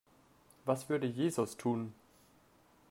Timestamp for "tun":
1.57-1.93